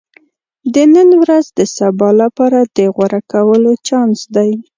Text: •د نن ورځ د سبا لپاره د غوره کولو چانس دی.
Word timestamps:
•د 0.73 0.75
نن 0.93 1.09
ورځ 1.21 1.45
د 1.57 1.59
سبا 1.77 2.09
لپاره 2.21 2.59
د 2.75 2.79
غوره 2.95 3.21
کولو 3.31 3.71
چانس 3.87 4.19
دی. 4.35 4.51